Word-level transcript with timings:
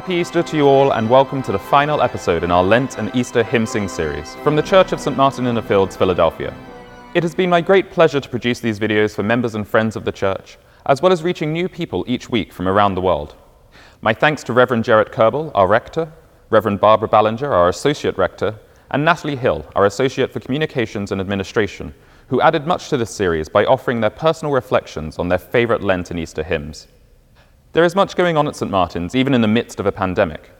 Happy 0.00 0.14
Easter 0.14 0.42
to 0.42 0.56
you 0.56 0.66
all, 0.66 0.94
and 0.94 1.10
welcome 1.10 1.42
to 1.42 1.52
the 1.52 1.58
final 1.58 2.00
episode 2.00 2.42
in 2.42 2.50
our 2.50 2.64
Lent 2.64 2.96
and 2.96 3.14
Easter 3.14 3.42
hymn 3.42 3.66
sing 3.66 3.86
series 3.86 4.34
from 4.36 4.56
the 4.56 4.62
Church 4.62 4.92
of 4.92 4.98
St. 4.98 5.14
Martin 5.14 5.46
in 5.46 5.54
the 5.54 5.60
Fields, 5.60 5.94
Philadelphia. 5.94 6.54
It 7.12 7.22
has 7.22 7.34
been 7.34 7.50
my 7.50 7.60
great 7.60 7.90
pleasure 7.90 8.18
to 8.18 8.28
produce 8.30 8.60
these 8.60 8.80
videos 8.80 9.14
for 9.14 9.22
members 9.22 9.56
and 9.56 9.68
friends 9.68 9.96
of 9.96 10.06
the 10.06 10.10
church, 10.10 10.56
as 10.86 11.02
well 11.02 11.12
as 11.12 11.22
reaching 11.22 11.52
new 11.52 11.68
people 11.68 12.02
each 12.08 12.30
week 12.30 12.50
from 12.50 12.66
around 12.66 12.94
the 12.94 13.02
world. 13.02 13.34
My 14.00 14.14
thanks 14.14 14.42
to 14.44 14.54
Reverend 14.54 14.84
Jarrett 14.84 15.12
Kerbel, 15.12 15.52
our 15.54 15.66
rector, 15.66 16.10
Reverend 16.48 16.80
Barbara 16.80 17.08
Ballinger, 17.08 17.52
our 17.52 17.68
associate 17.68 18.16
rector, 18.16 18.58
and 18.92 19.04
Natalie 19.04 19.36
Hill, 19.36 19.66
our 19.76 19.84
associate 19.84 20.32
for 20.32 20.40
communications 20.40 21.12
and 21.12 21.20
administration, 21.20 21.92
who 22.28 22.40
added 22.40 22.66
much 22.66 22.88
to 22.88 22.96
this 22.96 23.10
series 23.10 23.50
by 23.50 23.66
offering 23.66 24.00
their 24.00 24.08
personal 24.08 24.54
reflections 24.54 25.18
on 25.18 25.28
their 25.28 25.36
favorite 25.36 25.82
Lent 25.82 26.10
and 26.10 26.18
Easter 26.18 26.42
hymns. 26.42 26.86
There 27.72 27.84
is 27.84 27.94
much 27.94 28.16
going 28.16 28.36
on 28.36 28.48
at 28.48 28.56
St. 28.56 28.68
Martin's, 28.68 29.14
even 29.14 29.32
in 29.32 29.42
the 29.42 29.48
midst 29.48 29.78
of 29.78 29.86
a 29.86 29.92
pandemic. 29.92 30.50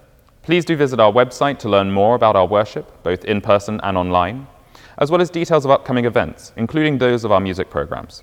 Please 0.43 0.65
do 0.65 0.77
visit 0.77 1.01
our 1.01 1.13
website 1.13 1.59
to 1.59 1.69
learn 1.69 1.91
more 1.91 2.15
about 2.15 2.37
our 2.37 2.47
worship, 2.47 3.03
both 3.03 3.25
in 3.25 3.41
person 3.41 3.81
and 3.83 3.99
online, 3.99 4.47
as 4.99 5.11
well 5.11 5.21
as 5.21 5.29
details 5.29 5.65
of 5.65 5.73
upcoming 5.73 6.05
events, 6.05 6.53
including 6.57 6.99
those 6.99 7.25
of 7.25 7.33
our 7.33 7.41
music 7.41 7.69
programs. 7.69 8.23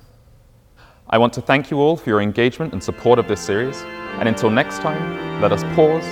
I 1.10 1.18
want 1.18 1.34
to 1.34 1.42
thank 1.42 1.70
you 1.70 1.80
all 1.80 1.98
for 1.98 2.10
your 2.10 2.22
engagement 2.22 2.72
and 2.72 2.82
support 2.82 3.20
of 3.20 3.28
this 3.28 3.42
series, 3.42 3.82
and 4.20 4.30
until 4.30 4.50
next 4.50 4.80
time, 4.80 5.42
let 5.42 5.52
us 5.52 5.64
pause, 5.76 6.06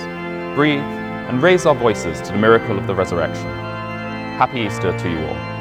breathe, 0.54 0.80
and 0.80 1.42
raise 1.42 1.64
our 1.64 1.74
voices 1.74 2.20
to 2.20 2.32
the 2.32 2.38
miracle 2.38 2.78
of 2.78 2.86
the 2.86 2.94
resurrection. 2.94 3.46
Happy 4.36 4.60
Easter 4.60 4.96
to 4.98 5.10
you 5.10 5.18
all. 5.26 5.55